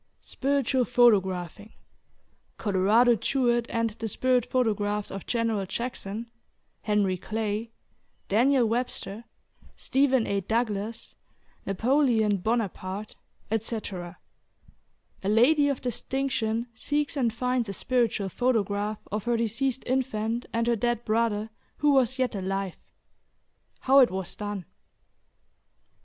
SPIRITUAL 0.23 0.85
PHOTOGRAPHING. 0.85 1.73
COLORADO 2.57 3.17
JEWETT 3.17 3.69
AND 3.69 3.91
THE 3.91 4.07
SPIRIT 4.07 4.47
PHOTOGRAPHS 4.49 5.11
OF 5.11 5.27
GENERAL 5.27 5.67
JACKSON, 5.67 6.25
HENRY 6.81 7.17
CLAY, 7.17 7.69
DANIEL 8.27 8.65
WEBSTER, 8.65 9.25
STEPHEN 9.75 10.25
A. 10.25 10.41
DOUGLAS, 10.41 11.13
NAPOLEON 11.67 12.37
BONAPARTE, 12.37 13.15
ETC. 13.51 14.15
A 15.23 15.29
LADY 15.29 15.67
OF 15.67 15.81
DISTINCTION 15.81 16.65
SEEKS 16.73 17.15
AND 17.15 17.31
FINDS 17.31 17.69
A 17.69 17.73
SPIRITUAL 17.73 18.29
PHOTOGRAPH 18.29 19.07
OF 19.11 19.23
HER 19.25 19.37
DECEASED 19.37 19.83
INFANT, 19.85 20.47
AND 20.51 20.65
HER 20.65 20.75
DEAD 20.75 21.05
BROTHER 21.05 21.51
WHO 21.77 21.91
WAS 21.93 22.17
YET 22.17 22.33
ALIVE. 22.33 22.75
HOW 23.81 23.99
IT 23.99 24.09
WAS 24.09 24.35
DONE. 24.35 24.65